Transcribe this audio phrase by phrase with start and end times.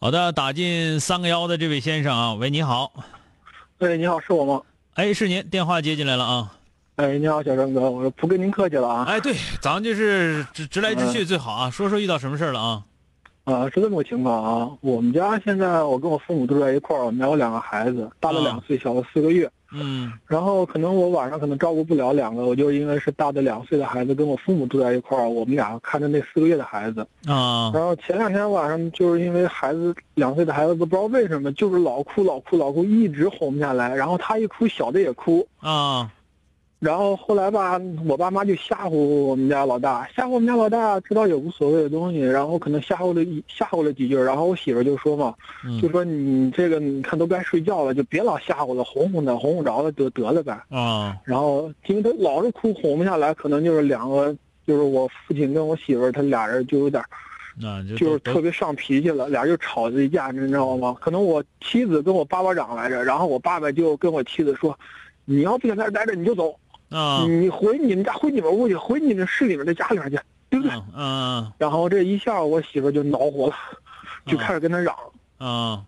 [0.00, 2.92] 好的，打进三个幺的这位先生啊，喂，你好，
[3.78, 4.62] 哎，你好，是我吗？
[4.94, 6.52] 哎，是您，电话接进来了啊。
[6.94, 9.04] 哎，你好，小张哥，我不跟您客气了啊。
[9.08, 11.68] 哎，对，咱就是直直来直去最好啊。
[11.68, 12.84] 说说遇到什么事了啊？
[13.48, 14.70] 啊，是这么个情况啊。
[14.82, 19.50] 我们家现在我跟我父母住在一块儿，我们家有两个孩子，大的两岁，小的四个月。
[19.72, 20.12] 嗯。
[20.26, 27.00] 然后可能我晚上可能照顾不了两个，我就因为是大的两岁的孩子跟我父母住在一块儿，我们俩看着那四个月的孩子。
[27.26, 27.70] 啊。
[27.72, 35.46] 然后前两天晚上就是因为孩子两岁的孩子不知道为什么就是老哭老哭老哭，一直哄不下来，然后他一哭小的也哭。
[35.60, 36.10] 啊。
[36.80, 37.76] 然后后来吧，
[38.06, 45.34] 我爸妈就吓唬我们家老大，吓唬我们家老大，知道有无所谓的东西，然后可能吓唬了一吓唬了几句，然后我媳妇就说嘛，
[45.82, 50.56] 就说你这个你看都该睡觉了，就别老吓唬了，哄哄他，哄哄着了就得了呗。
[50.68, 51.16] 啊。
[51.24, 54.32] 然后因为他老是哭，哄不下来，可能就是两个，
[54.64, 57.02] 就是我父亲跟我媳妇他俩人就有点，
[57.60, 60.96] 那就就是特别上脾气了，俩人就吵了一架，你知道吗？
[61.00, 64.78] 可能我妻子跟我爸爸嚷来着，然后我爸爸就跟我妻子说，
[65.24, 66.54] 你要不想在这待着，你就走。
[66.90, 67.24] 啊！
[67.28, 70.18] 你回你们家，回你们屋去，回你们市里面的家里面去，
[70.50, 70.72] 对不对？
[70.96, 71.52] 嗯。
[71.58, 73.54] 然后这一下，我媳妇就恼火了，
[74.26, 74.94] 就开始跟他嚷。
[75.38, 75.84] 啊。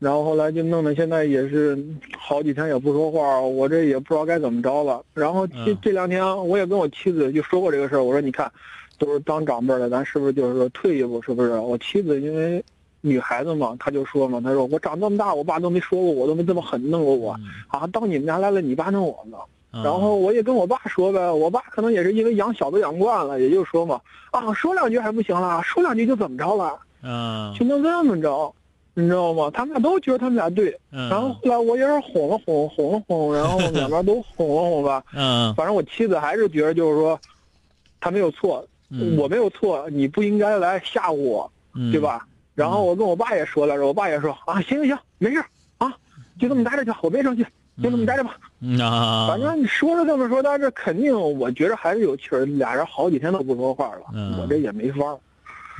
[0.00, 1.78] 然后后来就弄得现在也是
[2.18, 5.02] 好几天也不说话，我这也不知道该怎么着了。
[5.14, 8.50] 然后这这两天我也跟我妻子就说过这个事儿，我说你看，
[8.98, 11.52] 都是当长辈的，咱是不是就是说退一步，是不是？
[11.52, 12.62] 我妻子因为
[13.00, 19.38] 女孩子嘛，她就说嘛，她说我长这么大，我爸都没说过我，都没这么狠弄过我，啊，到你们家来了，你爸弄我呢。
[19.82, 28.54] 然后我也跟我爸说呗，我爸可能也是因为养小子养惯了，也就说嘛，啊，说两句还不行了，说两句就怎么着了，嗯，就能这么着，
[28.94, 29.50] 你知道吗？
[29.52, 37.18] 他们俩都觉得他们俩对，然后后来我也是哄了哄，哄了哄，然后两边都哄了哄吧， 嗯，反正我妻子还是觉得就是说，
[38.00, 38.64] 他没有错，
[39.18, 41.50] 我没有错，你不应该来吓唬我，
[41.90, 42.26] 对吧？
[42.54, 45.42] 然后我跟我爸也说了，我爸也说啊，行行行，没事
[45.78, 45.92] 啊，
[46.38, 47.44] 就这么待着去，我别生气。
[47.82, 48.36] 就这么待着吧，
[48.80, 52.44] 啊，反正你说是这么说，但是肯定我觉着还是有气儿。
[52.44, 54.98] 俩人好几天都不说话了，我这也没法。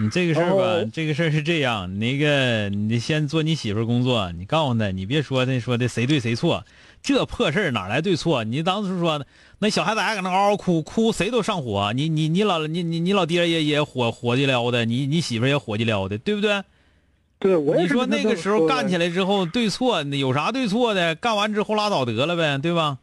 [0.00, 6.64] 你这个事儿吧，这个事儿是这样，那个你先做你媳妇工作，你告诉她，你别说那说的谁对谁错，
[7.02, 8.42] 这破事儿哪来对错？
[8.42, 9.22] 你当时说
[9.58, 11.92] 那小孩子还搁那嗷嗷哭哭，谁都上火。
[11.94, 16.62] 你你你老你你你老爹也也火火急撩的，你你媳妇也火急撩的，对不对？
[17.42, 21.14] 对，我你说那个时候干起来之后对错，有啥对错的？
[21.16, 22.98] 干完之后拉倒得了呗，对吧？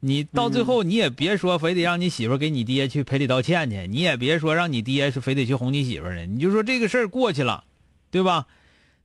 [0.00, 7.64] 你到最后你也别说非得让你媳妇给你爹去赔礼道歉去，你也别说让你爹是非得去哄你媳妇呢，你就说这个事儿过去了，
[8.10, 8.46] 对吧？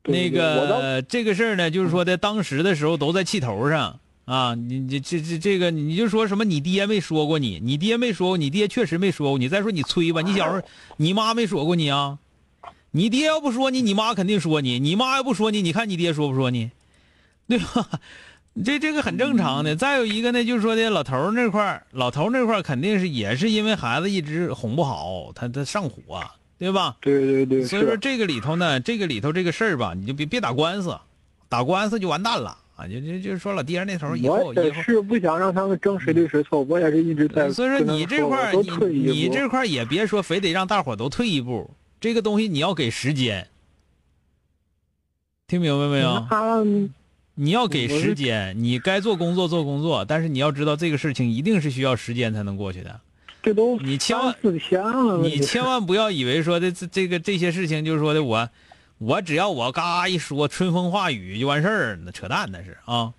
[0.05, 9.47] 那个这个事儿呢，就是说在当时的时候都在气头上啊，你你这这这个你就说什么你爹没说过你，你爹没说过，你爹确实没说过你。
[9.49, 10.61] 再说你催吧，你小时候
[10.97, 12.19] 你妈没说过你啊？
[12.95, 16.69] 你爹要不说你，你妈肯定说你；你妈要不说你，你看你爹说不说你，
[17.47, 17.89] 对吧？
[18.63, 19.75] 这这个很正常的。
[19.75, 26.23] 再有一个呢，就是说的老头那块老头那块肯定是也是因为孩子一直哄不好，他他上火，
[26.59, 26.95] 对吧？
[27.01, 27.65] 对对对。
[27.65, 30.95] 所以说这个里头呢，这个里头这个事儿吧，你就别别打官司，
[31.49, 32.85] 打官司就完蛋了啊！
[32.85, 37.51] 就就就是说老爹那头以后也是不想让他们争谁对谁错，我也是一直在。
[37.51, 41.67] 所以说你这块你你这块也别说非得让大伙都退一步。
[42.03, 43.47] 这个东西你要给时间，
[45.47, 46.89] 听明白没有？
[47.35, 52.99] 你要给时间，你该做工作做工作，但是你要知道这个事情一定是需要时间才能过去的。
[53.41, 54.35] 这都你千万
[55.23, 58.49] 你千万不要以为说的这这个这些事情就是说的我，
[58.97, 63.13] 我只要我嘎一说春风化雨就完事儿，那扯淡那是啊。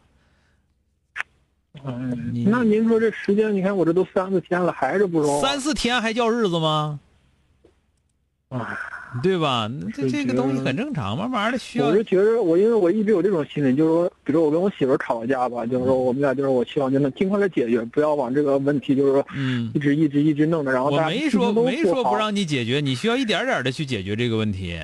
[1.82, 5.40] 嗯，那您说这时间，你看我这都三四天了，还是不说？
[5.40, 7.00] 三四天还叫日子吗？
[8.58, 8.78] 啊，
[9.22, 9.68] 对吧？
[9.92, 11.94] 这这个东西很正常，慢慢的需要我。
[11.94, 22.14] 是觉得我因为我一直有这种心理，就是说，比如我跟我媳妇儿吵个架吧，就是说我们俩就是我希望就能尽快的解决，不要往这个问题就是说嗯一，直一直一直弄着，然后我没说没说不。
[22.14, 24.78] 让你解决，你需要一点点的去解决这个问题。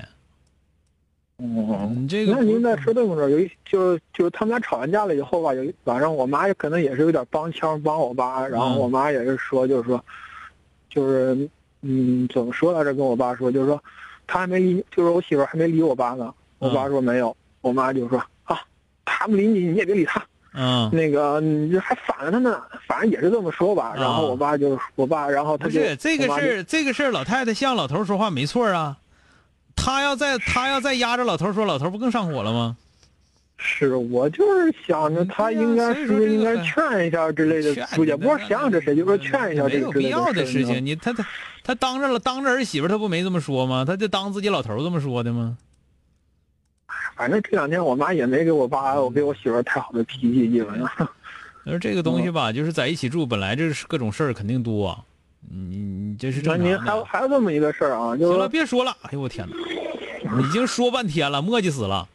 [1.39, 10.05] 嗯，这个那您在说这么着，有一就就是他们俩吵完架了以后吧，有一晚上我妈也可能也是有点帮腔帮我爸，然后嗯我妈也是说，就是说，
[10.91, 11.49] 就是
[11.83, 12.95] 嗯怎么说来着？
[12.95, 13.83] 跟我爸说，就是说
[14.27, 16.33] 他还没理，就是我媳妇还没理我爸呢。
[16.59, 18.61] 我爸说没有，我妈就说啊，
[19.05, 20.23] 他不理你，你也别理他。
[20.53, 23.95] 嗯，那个你这还反了他呢，反正也是这么说吧。
[23.97, 28.99] 然后我爸就我爸，然后他不是这个事儿，这个事儿，老太太向老头说话没错啊。
[29.77, 32.77] 他要再他要再压着老头说，老头不更上火了吗？
[33.63, 40.85] 是我就是想着他应该是不是应该劝一下之类的劝，出去，你不知道想这谁，就说劝一下没有必要的事情。
[40.85, 41.27] 你他他
[41.63, 43.85] 他当着了当着儿媳妇，他不没这么说吗？
[43.85, 45.59] 他就当自己老头这么说的吗？
[47.17, 50.89] 反正这两天我妈也没给我爸，我给我媳妇太好的脾气，基本上。
[51.67, 54.99] 而这个东西嗯吧，就是在一起住，本来就是各种事儿肯定多，
[55.51, 56.91] 你你这是那您正常的。
[56.91, 58.97] 还有还有这么一个事儿啊，就行了，是别说了。
[59.03, 59.47] 哎呦我天
[60.25, 62.09] 哪，已经说半天了，磨叽死了。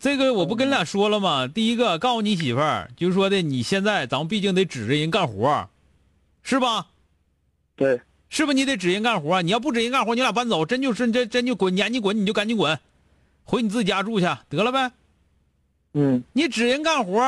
[0.00, 1.46] 这个我不跟你俩说了吗？
[1.46, 5.68] 第一个告诉你媳妇儿，就是说的你现在咱们毕竟得指着人干活，
[6.42, 6.86] 是吧？
[7.76, 9.42] 对，是不是你得指人干活？
[9.42, 12.78] 你要不指人干活，你俩搬走，真就是真真就滚，撵你滚你就赶紧滚，
[13.44, 14.92] 回你自己家住去得了呗。
[15.94, 17.20] 嗯，你指人干活，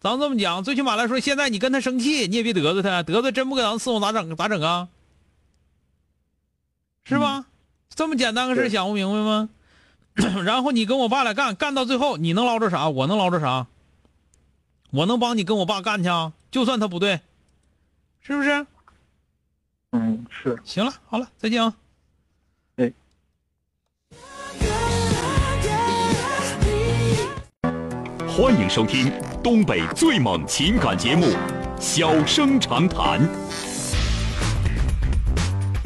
[0.00, 4.34] 咱这么讲，最起码来说，现在你跟他生气，你也别得罪他，得罪真不给咱伺候咋整？
[4.36, 4.88] 咋整啊？
[7.04, 7.46] 是吧？
[7.94, 9.48] 这么简单个事对想不明白吗？
[10.44, 12.88] 然后你跟我爸俩干，干到最后你能捞着啥？
[12.88, 13.66] 我能捞着啥？
[14.90, 16.32] 我能帮你跟我爸干去啊？
[16.50, 17.20] 就算他不对，
[18.22, 18.66] 是不是？
[19.92, 20.58] 嗯，是。
[20.64, 21.74] 行了，好了，再见啊。
[22.76, 22.92] 哎
[28.26, 29.10] 欢迎收听
[29.42, 31.26] 东北最猛情感节目
[31.80, 33.20] 《小生长谈》。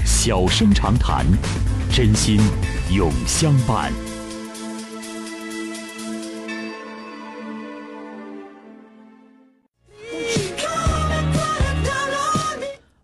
[0.05, 1.25] 小生长谈，
[1.93, 2.41] 真心
[2.93, 3.93] 永相伴。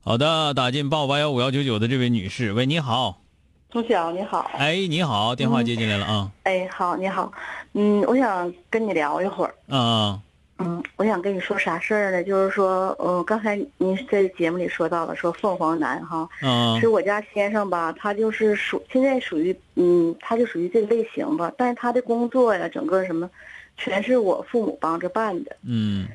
[0.07, 3.21] 好的，打进八五八幺五幺九九的这位女士，喂，你好，
[3.69, 7.33] 钟晓你好，哎，你好，电话接进来了啊，哎，好，你好，
[7.73, 10.23] 嗯，我想跟你聊一会儿，啊，
[10.59, 12.23] 嗯，我想跟你说啥事儿呢？
[12.23, 16.79] 就是说，呃，刚才您在节目里说到了，说凤凰男哈，啊。
[16.79, 23.29] 是我家先生吧，他就是属现在属于，嗯，他就属于这个类型吧，但是他的工作呀，整个什么，
[23.77, 25.57] 全是我父母帮着办的。
[25.67, 26.07] 嗯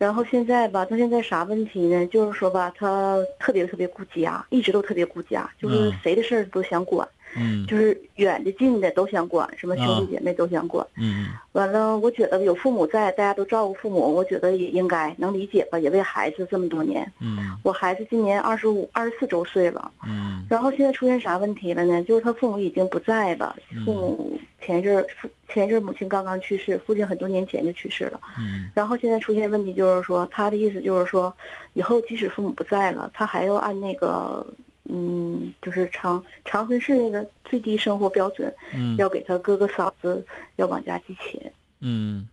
[0.00, 2.06] 然后现在吧，他现在啥问题呢？
[2.06, 7.06] 就是说吧，他特别特别顾家，一直都特别顾家，就是嗯谁的事儿都想管，
[7.36, 10.86] 嗯就是远的近的都想管，什么兄弟姐妹都想管。
[10.96, 17.06] 嗯完了，我觉得有父母在，大家都照顾父母，我觉得也应该能理解吧，也为孩子这么多年。
[17.20, 22.02] 嗯我孩子今年二十五、二十四周岁了，嗯然后现在出现啥问题了呢？
[22.04, 23.54] 就是他父母已经不在了，
[23.84, 25.04] 父母前一阵
[25.52, 28.20] 前一阵母亲刚刚去世，父亲很多年前就去世了。
[28.38, 31.34] 嗯然后现在出现问题就是说，他的意思就是说，
[31.74, 34.46] 以后即使父母不在了，他还要按那个，
[34.84, 40.24] 嗯，就是长长春市那个最低生活标准，嗯要给他哥哥嫂子
[40.56, 41.52] 要往家寄钱。
[41.80, 42.28] 嗯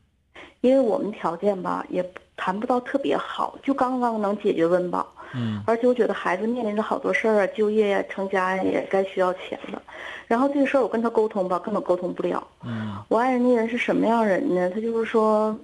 [0.68, 2.06] 因为我们条件吧也
[2.36, 9.82] 谈不到特别好，就刚刚能解决温饱，嗯而且我觉得孩子面临着好多事儿啊，就业呀、成家呀，也该需要钱了。
[10.28, 12.46] 然后这个事儿我跟他沟通吧，根本沟通不了。
[12.66, 14.70] 嗯我爱人那人是什么样人呢？
[14.70, 15.58] 他就是说，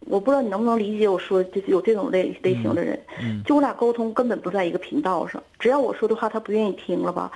[0.00, 5.42] 我不知道你能不能理解我说就是有这种类类型的人，嗯就我俩沟通根本不在一个频道上。
[5.58, 7.32] 只要我说的话他不愿意听了吧，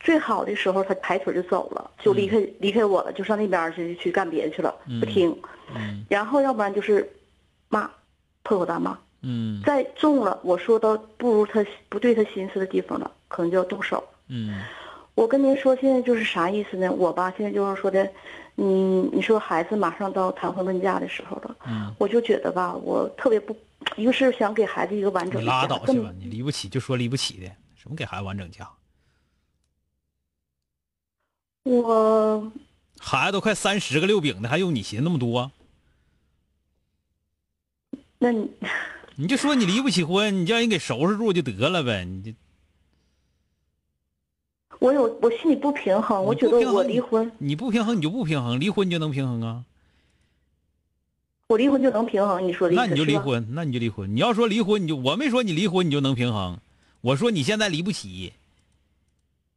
[0.00, 5.34] 最好的时候他抬腿就走了，就离开、离开我了，就上那边儿去去干别的去了，不听。
[5.76, 7.10] 嗯然后要不然就是
[7.68, 7.90] 骂，
[8.42, 8.98] 破口大骂。
[9.24, 14.02] 嗯再重了，我说到不如他不对他心思的地方了，可能就要动手。
[14.28, 14.62] 嗯
[15.14, 16.90] 我跟您说，现在就是啥意思呢？
[16.90, 18.10] 我吧，现在就是说的，
[18.56, 23.54] 嗯，你说孩子马上到谈婚论嫁的时候了，嗯，我就觉得吧，我特别不，
[23.96, 28.68] 一个是想给孩子一个完整的家，更拉倒去吧，你离不起就说离不起的，什么给孩子完整家？
[31.64, 32.50] 我
[32.98, 35.52] 孩子都快三十个六饼的，还用你寻那么多？
[38.22, 38.48] 那你
[39.16, 42.04] 你就说你离不起婚，你叫人给收拾住就得了呗。
[42.04, 42.32] 你就
[44.78, 49.64] 我有我心里不平衡，我觉得我离婚，你不平衡你就不平衡，离婚你就能平衡啊？
[51.48, 53.16] 我离婚就能平衡，你说的那你就离？
[53.16, 54.14] 婚，那你就离婚。
[54.14, 56.60] 你要说离婚，你就我没说你离婚你就能平衡，
[57.00, 58.32] 我说你现在离不起，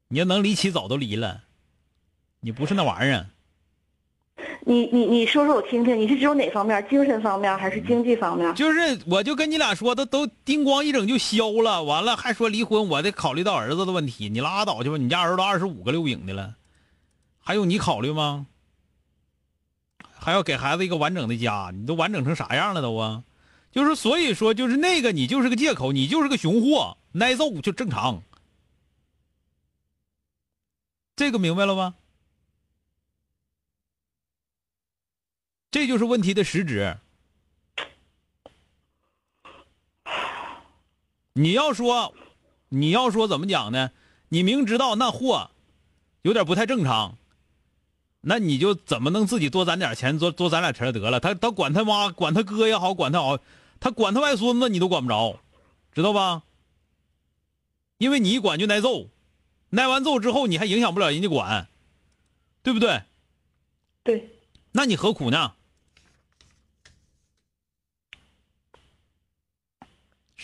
[0.07, 1.43] 你要能离起早都离了。
[2.39, 3.27] 你不是那玩意儿。
[4.67, 6.83] 你你你说说我听听，你是指有哪方面？
[6.89, 8.53] 精神方面还是经济方面？
[8.55, 14.27] 就是，我就跟你俩说，都都叮咣一整就消了，完了还说离婚，我得考虑到儿子的问题。
[14.27, 16.55] 你拉倒去吧，你家儿子都二十五个六饼的了，
[17.39, 18.47] 还用你考虑吗？
[20.17, 23.23] 还要给孩子一个完整的家，你都完整成啥样了都啊？
[23.71, 28.23] 就是所以说，就是那个你就是个借口，你就是个熊货，挨揍就正常。
[31.15, 31.93] 这个明白了吗？
[35.75, 36.95] 这就是问题的实质。
[41.33, 42.13] 你要说，
[42.69, 43.91] 你要说怎么讲呢？
[44.29, 45.51] 你明知道那货
[46.21, 47.17] 有点不太正常，
[48.21, 51.19] 那你就怎么能自己多攒点钱，多多攒俩钱得了？
[51.19, 53.37] 他他管他妈，管他哥也好，管他好，
[53.81, 55.41] 他管他外孙子你都管不着，
[55.91, 56.43] 知道吧？
[57.97, 59.09] 因为你一管就挨揍，
[59.71, 61.67] 挨完揍之后你还影响不了人家管，
[62.63, 63.01] 对不对？
[64.05, 64.39] 对，
[64.71, 65.51] 那你何苦呢？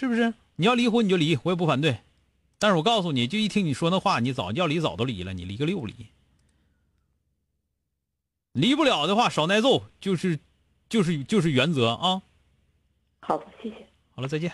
[0.01, 0.33] 是不是？
[0.55, 1.99] 你要离婚你就离，我也不反对。
[2.57, 6.07] 但是我告诉你，就一听你说那话，你早要离早都离了，你离个六离。
[8.53, 10.39] 离不了的话，少挨揍，就是，
[10.89, 12.23] 就是就是原则啊。
[13.19, 13.75] 好的，谢谢。
[14.15, 14.51] 好了，再见。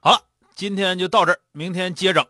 [0.00, 2.26] 好了，今天就到这儿，明天接整。